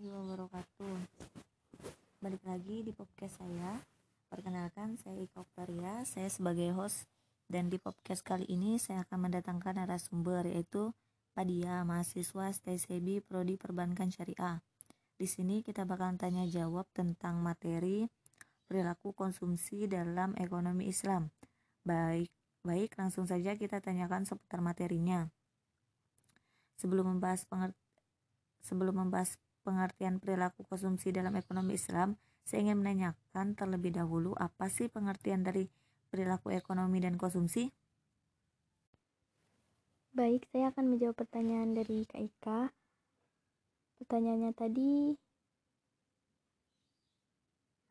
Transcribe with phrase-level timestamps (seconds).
[0.00, 0.96] warahmatullahi wabarakatuh.
[2.24, 3.84] Balik lagi di podcast saya.
[4.32, 6.08] Perkenalkan saya Ika Oktaria.
[6.08, 7.04] Saya sebagai host
[7.44, 10.96] Dan di podcast kali ini saya akan mendatangkan narasumber Yaitu
[11.36, 14.64] Padia, mahasiswa STCB Prodi Perbankan Syariah.
[15.20, 18.08] Di sini kita bakal tanya jawab tentang materi
[18.64, 21.28] Perilaku konsumsi dalam ekonomi Islam.
[21.84, 22.32] Baik,
[22.64, 25.28] baik langsung saja kita tanyakan seputar materinya.
[26.80, 27.90] Sebelum membahas pengertian
[28.60, 34.90] Sebelum membahas pengertian perilaku konsumsi dalam ekonomi Islam, saya ingin menanyakan terlebih dahulu apa sih
[34.90, 35.68] pengertian dari
[36.10, 37.70] perilaku ekonomi dan konsumsi?
[40.10, 42.60] Baik, saya akan menjawab pertanyaan dari Kak Ika.
[44.02, 45.14] Pertanyaannya tadi,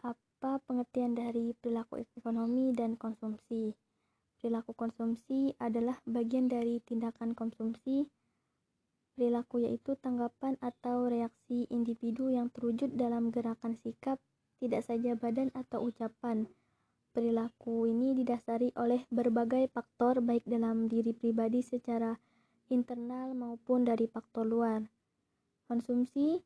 [0.03, 3.71] apa pengertian dari perilaku ekonomi dan konsumsi?
[4.39, 8.07] Perilaku konsumsi adalah bagian dari tindakan konsumsi
[9.19, 14.15] Perilaku yaitu tanggapan atau reaksi individu yang terwujud dalam gerakan sikap,
[14.63, 16.47] tidak saja badan atau ucapan.
[17.11, 22.15] Perilaku ini didasari oleh berbagai faktor baik dalam diri pribadi secara
[22.71, 24.87] internal maupun dari faktor luar.
[25.67, 26.39] Konsumsi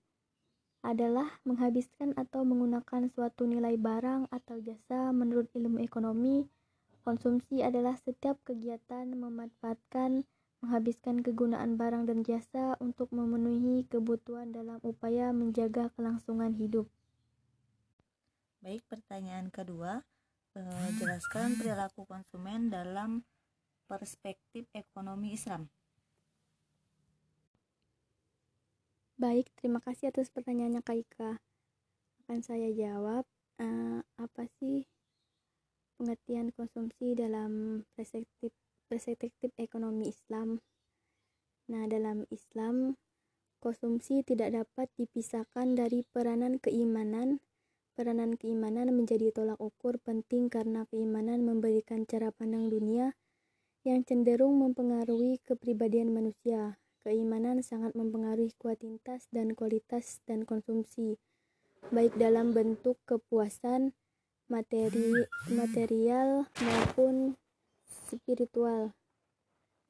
[0.81, 6.49] adalah menghabiskan atau menggunakan suatu nilai barang atau jasa menurut ilmu ekonomi.
[7.05, 10.25] Konsumsi adalah setiap kegiatan memanfaatkan
[10.63, 16.87] menghabiskan kegunaan barang dan jasa untuk memenuhi kebutuhan dalam upaya menjaga kelangsungan hidup.
[18.63, 20.07] Baik, pertanyaan kedua,
[20.55, 23.27] eh, jelaskan perilaku konsumen dalam
[23.91, 25.67] perspektif ekonomi Islam.
[29.19, 31.31] Baik, terima kasih atas pertanyaannya Kak Ika.
[32.23, 33.27] Akan saya jawab,
[33.59, 34.87] uh, apa sih
[35.99, 38.51] pengertian konsumsi dalam perspektif
[38.89, 40.61] perspektif ekonomi Islam.
[41.73, 43.01] Nah, dalam Islam,
[43.57, 47.41] konsumsi tidak dapat dipisahkan dari peranan keimanan.
[47.97, 53.17] Peranan keimanan menjadi tolak ukur penting karena keimanan memberikan cara pandang dunia
[53.81, 56.77] yang cenderung mempengaruhi kepribadian manusia.
[57.01, 61.17] Keimanan sangat mempengaruhi kuantitas dan kualitas dan konsumsi,
[61.89, 63.91] baik dalam bentuk kepuasan
[64.47, 67.35] materi material maupun
[67.89, 68.93] spiritual.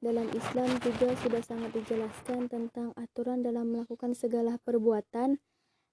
[0.04, 5.40] Dalam Islam juga sudah sangat dijelaskan tentang aturan dalam melakukan segala perbuatan,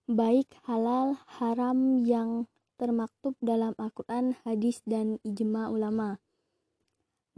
[0.03, 2.43] baik halal, haram yang
[2.75, 6.19] termaktub dalam Al-Quran, hadis, dan ijma ulama.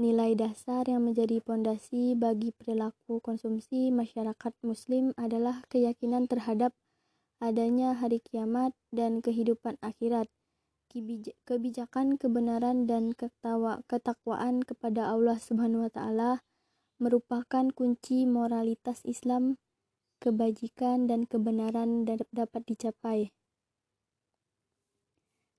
[0.02, 6.74] Nilai dasar yang menjadi pondasi bagi perilaku konsumsi masyarakat muslim adalah keyakinan terhadap
[7.38, 10.26] adanya hari kiamat dan kehidupan akhirat
[11.46, 13.14] kebijakan, kebenaran dan
[13.86, 16.42] ketakwaan kepada Allah Subhanahu wa taala
[17.04, 19.60] merupakan kunci moralitas Islam,
[20.24, 23.36] kebajikan dan kebenaran dapat dicapai.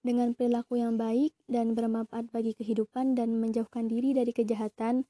[0.00, 5.04] Dengan perilaku yang baik dan bermanfaat bagi kehidupan dan menjauhkan diri dari kejahatan,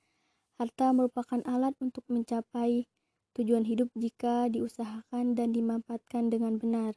[0.58, 2.86] harta merupakan alat untuk mencapai
[3.34, 6.94] tujuan hidup jika diusahakan dan dimanfaatkan dengan benar.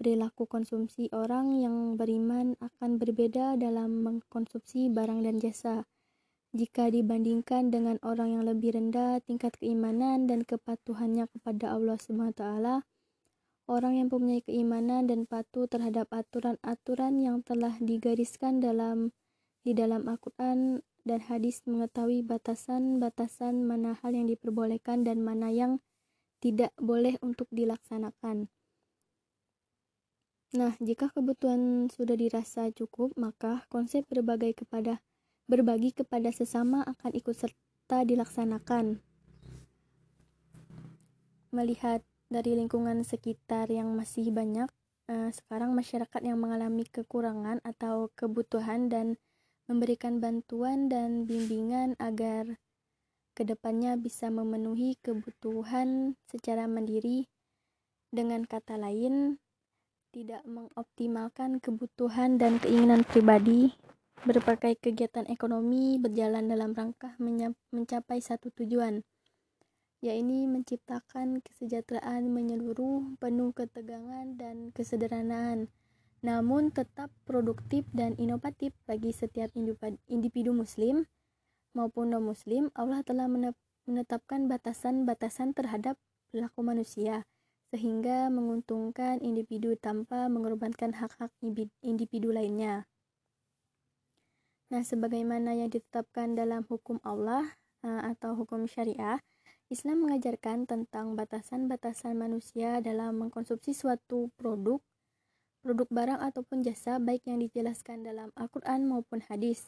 [0.00, 5.84] Perilaku konsumsi orang yang beriman akan berbeda dalam mengkonsumsi barang dan jasa.
[6.50, 12.42] Jika dibandingkan dengan orang yang lebih rendah tingkat keimanan dan kepatuhannya kepada Allah SWT,
[13.70, 19.14] orang yang mempunyai keimanan dan patuh terhadap aturan-aturan yang telah digariskan dalam
[19.62, 25.78] di dalam Al-Quran dan hadis mengetahui batasan-batasan mana hal yang diperbolehkan dan mana yang
[26.42, 28.50] tidak boleh untuk dilaksanakan.
[30.50, 34.98] Nah, jika kebutuhan sudah dirasa cukup, maka konsep berbagai kepada
[35.50, 39.02] berbagi kepada sesama akan ikut serta dilaksanakan.
[41.50, 44.70] Melihat dari lingkungan sekitar yang masih banyak,
[45.10, 49.18] eh, sekarang masyarakat yang mengalami kekurangan atau kebutuhan dan
[49.66, 52.54] memberikan bantuan dan bimbingan agar
[53.34, 57.26] ke depannya bisa memenuhi kebutuhan secara mandiri.
[58.14, 59.42] Dengan kata lain,
[60.10, 63.74] tidak mengoptimalkan kebutuhan dan keinginan pribadi,
[64.20, 67.16] berbagai kegiatan ekonomi berjalan dalam rangka
[67.72, 69.00] mencapai satu tujuan,
[70.04, 75.72] yaitu menciptakan kesejahteraan menyeluruh, penuh ketegangan dan kesederhanaan,
[76.20, 79.48] namun tetap produktif dan inovatif bagi setiap
[80.04, 81.08] individu muslim
[81.72, 82.68] maupun non-muslim.
[82.76, 83.24] Allah telah
[83.88, 85.96] menetapkan batasan-batasan terhadap
[86.28, 87.24] perilaku manusia
[87.70, 91.30] sehingga menguntungkan individu tanpa mengorbankan hak-hak
[91.80, 92.89] individu lainnya.
[94.70, 97.42] Nah, sebagaimana yang ditetapkan dalam hukum Allah
[97.82, 99.18] uh, atau hukum syariah,
[99.66, 104.78] Islam mengajarkan tentang batasan-batasan manusia dalam mengkonsumsi suatu produk,
[105.62, 109.66] produk barang ataupun jasa baik yang dijelaskan dalam Al-Quran maupun hadis.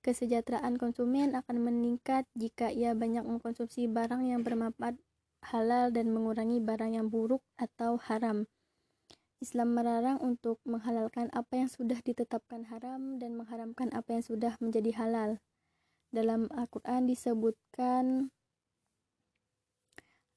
[0.00, 4.96] Kesejahteraan konsumen akan meningkat jika ia banyak mengkonsumsi barang yang bermanfaat
[5.44, 8.48] halal dan mengurangi barang yang buruk atau haram.
[9.38, 14.90] Islam melarang untuk menghalalkan apa yang sudah ditetapkan haram dan mengharamkan apa yang sudah menjadi
[14.98, 15.38] halal.
[16.10, 18.34] Dalam Al-Quran disebutkan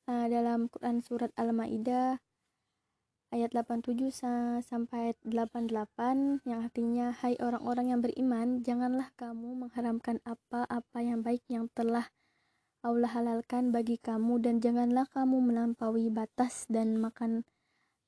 [0.05, 2.21] uh, dalam Quran surat Al-Maidah
[3.31, 4.11] ayat 87
[4.59, 11.71] sampai 88 yang artinya hai orang-orang yang beriman janganlah kamu mengharamkan apa-apa yang baik yang
[11.71, 12.11] telah
[12.83, 17.47] Allah halalkan bagi kamu dan janganlah kamu melampaui batas dan makan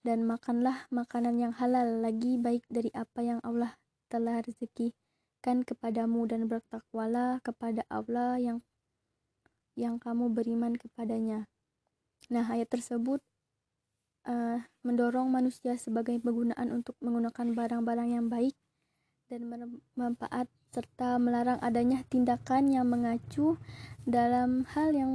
[0.03, 3.79] dan makanlah makanan yang halal lagi baik dari apa yang Allah
[4.11, 8.59] telah rezekikan kepadamu dan bertakwalah kepada Allah yang
[9.73, 11.49] yang kamu beriman kepadanya.
[12.29, 13.23] Nah, ayat tersebut
[14.27, 18.53] uh, mendorong manusia sebagai penggunaan untuk menggunakan barang-barang yang baik
[19.31, 23.57] dan bermanfaat serta melarang adanya tindakan yang mengacu
[24.05, 25.11] dalam hal yang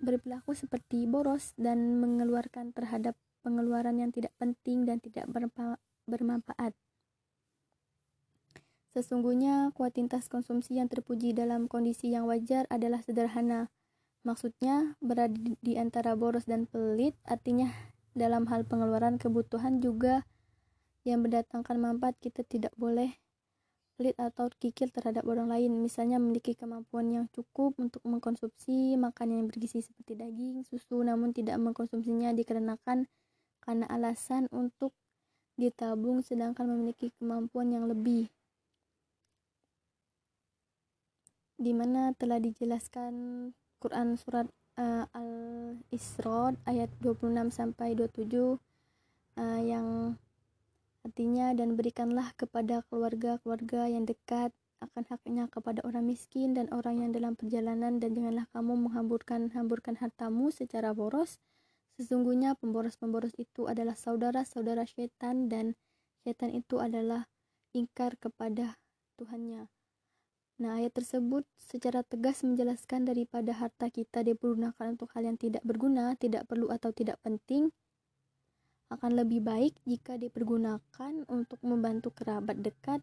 [0.00, 5.28] berperilaku seperti boros dan mengeluarkan terhadap pengeluaran yang tidak penting dan tidak
[6.08, 6.72] bermanfaat.
[8.96, 13.68] Sesungguhnya kuantitas konsumsi yang terpuji dalam kondisi yang wajar adalah sederhana,
[14.24, 17.68] Maksudnya, berada di antara boros dan pelit, artinya
[18.16, 20.24] dalam hal pengeluaran kebutuhan juga
[21.04, 23.20] yang mendatangkan manfaat kita tidak boleh
[24.00, 25.76] pelit atau kikir terhadap orang lain.
[25.76, 31.60] Misalnya memiliki kemampuan yang cukup untuk mengkonsumsi makanan yang bergizi seperti daging, susu, namun tidak
[31.60, 33.04] mengkonsumsinya dikarenakan
[33.64, 34.92] karena alasan untuk
[35.56, 38.28] ditabung sedangkan memiliki kemampuan yang lebih.
[41.56, 43.14] Di mana telah dijelaskan
[43.80, 44.46] Quran surat
[44.76, 48.58] uh, Al-Isra ayat 26 sampai 27
[49.38, 50.18] uh, yang
[51.04, 54.50] artinya dan berikanlah kepada keluarga-keluarga yang dekat
[54.82, 59.96] akan haknya kepada orang miskin dan orang yang dalam perjalanan dan janganlah kamu menghamburkan hamburkan
[59.96, 61.40] hartamu secara boros
[61.98, 65.78] sesungguhnya pemboros-pemboros itu adalah saudara-saudara setan dan
[66.26, 67.30] setan itu adalah
[67.74, 68.78] ingkar kepada
[69.14, 69.70] Tuhannya
[70.54, 76.14] Nah, ayat tersebut secara tegas menjelaskan daripada harta kita dipergunakan untuk hal yang tidak berguna,
[76.14, 77.74] tidak perlu atau tidak penting,
[78.86, 83.02] akan lebih baik jika dipergunakan untuk membantu kerabat dekat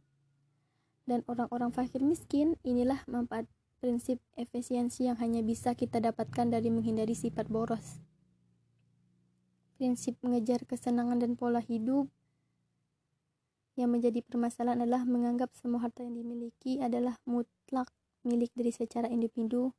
[1.03, 2.55] dan orang-orang fakir miskin.
[2.63, 3.51] Inilah manfaat
[3.83, 7.99] prinsip efisiensi yang hanya bisa kita dapatkan dari menghindari sifat boros.
[9.81, 12.05] Prinsip mengejar kesenangan dan pola hidup
[13.73, 17.89] yang menjadi permasalahan adalah menganggap semua harta yang dimiliki adalah mutlak
[18.21, 19.73] milik dari secara individu,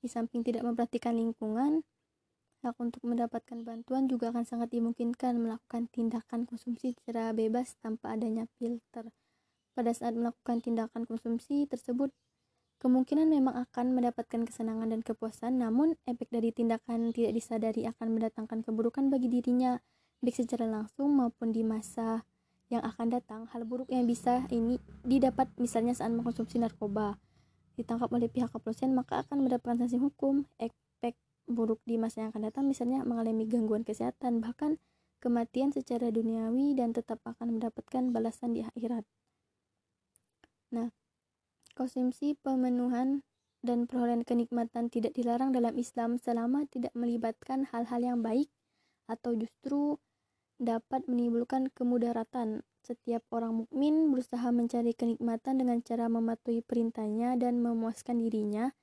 [0.00, 1.84] di samping tidak memperhatikan lingkungan,
[2.64, 8.48] hak untuk mendapatkan bantuan juga akan sangat dimungkinkan melakukan tindakan konsumsi secara bebas tanpa adanya
[8.56, 9.12] filter.
[9.76, 12.08] Pada saat melakukan tindakan konsumsi tersebut,
[12.82, 18.66] kemungkinan memang akan mendapatkan kesenangan dan kepuasan, namun efek dari tindakan tidak disadari akan mendatangkan
[18.66, 19.78] keburukan bagi dirinya,
[20.18, 22.26] baik secara langsung maupun di masa
[22.74, 27.22] yang akan datang, hal buruk yang bisa ini didapat misalnya saat mengkonsumsi narkoba.
[27.78, 30.42] Ditangkap oleh pihak kepolisian maka akan mendapatkan sanksi hukum.
[30.58, 31.14] Efek
[31.46, 34.82] buruk di masa yang akan datang misalnya mengalami gangguan kesehatan, bahkan
[35.22, 39.06] kematian secara duniawi dan tetap akan mendapatkan balasan di akhirat.
[40.74, 40.90] Nah,
[41.72, 43.24] konsumsi pemenuhan
[43.62, 48.50] dan perolehan kenikmatan tidak dilarang dalam Islam selama tidak melibatkan hal-hal yang baik
[49.06, 50.02] atau justru
[50.58, 52.66] dapat menimbulkan kemudaratan.
[52.82, 58.74] Setiap orang mukmin berusaha mencari kenikmatan dengan cara mematuhi perintahnya dan memuaskan dirinya,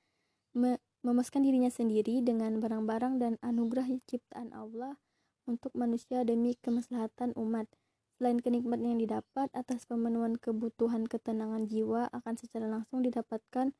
[0.56, 5.00] me memuaskan dirinya sendiri dengan barang-barang dan anugerah ciptaan Allah
[5.48, 7.68] untuk manusia demi kemaslahatan umat.
[8.20, 13.72] Selain kenikmatan yang didapat atas pemenuhan kebutuhan ketenangan jiwa akan secara langsung didapatkan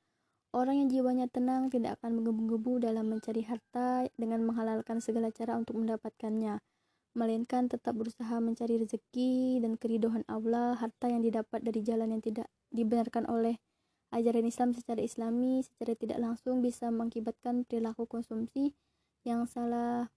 [0.51, 5.79] Orang yang jiwanya tenang tidak akan menggebu-gebu dalam mencari harta dengan menghalalkan segala cara untuk
[5.79, 6.59] mendapatkannya
[7.15, 12.51] melainkan tetap berusaha mencari rezeki dan keridohan Allah, harta yang didapat dari jalan yang tidak
[12.75, 13.63] dibenarkan oleh
[14.11, 18.75] ajaran Islam secara islami secara tidak langsung bisa mengakibatkan perilaku konsumsi
[19.23, 20.11] yang salah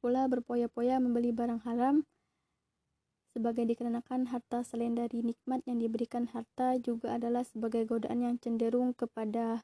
[0.00, 2.08] pula berpoya-poya membeli barang haram
[3.30, 8.92] sebagai dikarenakan harta selain dari nikmat yang diberikan harta juga adalah sebagai godaan yang cenderung
[8.92, 9.62] kepada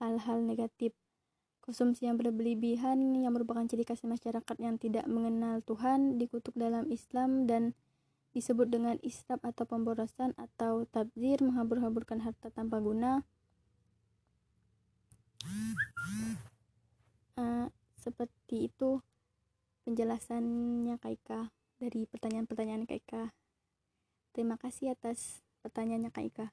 [0.00, 0.96] hal-hal negatif
[1.66, 7.50] Konsumsi yang berlebihan yang merupakan ciri khas masyarakat yang tidak mengenal Tuhan dikutuk dalam Islam
[7.50, 7.74] dan
[8.38, 13.26] disebut dengan israf atau pemborosan atau tabzir menghambur-hamburkan harta tanpa guna.
[17.34, 17.66] uh,
[17.98, 19.02] seperti itu
[19.82, 21.40] penjelasannya Kak Ika
[21.76, 23.22] dari pertanyaan-pertanyaan Kak Ika.
[24.32, 26.46] Terima kasih atas pertanyaannya Kak Ika